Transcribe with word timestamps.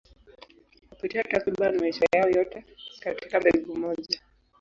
Hupitia 0.89 1.23
takriban 1.23 1.77
maisha 1.79 2.05
yao 2.15 2.29
yote 2.29 2.65
katika 2.99 3.39
mbegu 3.39 3.75
moja. 3.75 4.19